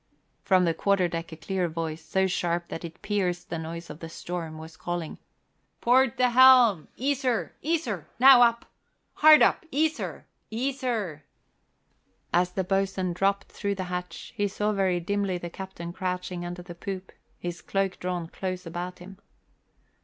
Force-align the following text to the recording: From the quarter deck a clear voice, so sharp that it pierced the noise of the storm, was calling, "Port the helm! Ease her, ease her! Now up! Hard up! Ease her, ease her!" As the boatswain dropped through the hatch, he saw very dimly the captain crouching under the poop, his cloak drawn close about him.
From 0.41 0.65
the 0.65 0.73
quarter 0.73 1.07
deck 1.07 1.31
a 1.31 1.37
clear 1.37 1.69
voice, 1.69 2.03
so 2.03 2.25
sharp 2.25 2.69
that 2.69 2.83
it 2.83 3.03
pierced 3.03 3.51
the 3.51 3.59
noise 3.59 3.87
of 3.87 3.99
the 3.99 4.09
storm, 4.09 4.57
was 4.57 4.75
calling, 4.75 5.19
"Port 5.79 6.17
the 6.17 6.31
helm! 6.31 6.87
Ease 6.95 7.21
her, 7.21 7.55
ease 7.61 7.85
her! 7.85 8.07
Now 8.17 8.41
up! 8.41 8.65
Hard 9.13 9.43
up! 9.43 9.63
Ease 9.69 9.99
her, 9.99 10.25
ease 10.49 10.81
her!" 10.81 11.23
As 12.33 12.53
the 12.53 12.63
boatswain 12.63 13.13
dropped 13.13 13.49
through 13.51 13.75
the 13.75 13.83
hatch, 13.93 14.33
he 14.35 14.47
saw 14.47 14.71
very 14.71 14.99
dimly 14.99 15.37
the 15.37 15.51
captain 15.51 15.93
crouching 15.93 16.43
under 16.43 16.63
the 16.63 16.73
poop, 16.73 17.11
his 17.37 17.61
cloak 17.61 17.99
drawn 17.99 18.27
close 18.27 18.65
about 18.65 18.97
him. 18.97 19.19